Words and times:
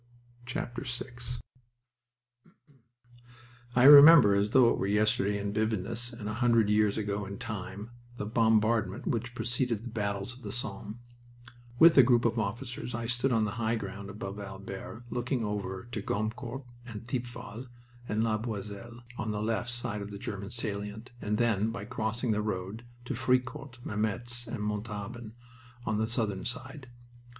VI 0.51 0.67
I 3.75 3.83
remember, 3.83 4.33
as 4.33 4.49
though 4.49 4.71
it 4.71 4.79
were 4.79 4.87
yesterday 4.87 5.37
in 5.37 5.53
vividness 5.53 6.11
and 6.11 6.27
a 6.27 6.33
hundred 6.33 6.71
years 6.71 6.97
ago 6.97 7.23
in 7.27 7.37
time, 7.37 7.91
the 8.17 8.25
bombardment 8.25 9.05
which 9.05 9.35
preceded 9.35 9.83
the 9.83 9.91
battles 9.91 10.33
of 10.33 10.41
the 10.41 10.51
Somme. 10.51 11.01
With 11.77 11.95
a 11.99 12.01
group 12.01 12.25
of 12.25 12.39
officers 12.39 12.95
I 12.95 13.05
stood 13.05 13.31
on 13.31 13.45
the 13.45 13.51
high 13.61 13.75
ground 13.75 14.09
above 14.09 14.39
Albert, 14.39 15.03
looking 15.11 15.43
over 15.45 15.87
to 15.91 16.01
Gommecourt 16.01 16.65
and 16.87 17.07
Thiepval 17.07 17.67
and 18.09 18.23
La 18.23 18.39
Boisselle, 18.39 19.03
on 19.19 19.31
the 19.31 19.43
left 19.43 19.69
side 19.69 20.01
of 20.01 20.09
the 20.09 20.17
German 20.17 20.49
salient, 20.49 21.11
and 21.21 21.37
then, 21.37 21.69
by 21.69 21.85
crossing 21.85 22.31
the 22.31 22.41
road, 22.41 22.85
to 23.05 23.13
Fricourt, 23.13 23.77
Mametz, 23.85 24.47
and 24.47 24.63
Montauban 24.63 25.35
on 25.85 25.99
the 25.99 26.07
southern 26.07 26.43
side. 26.43 26.89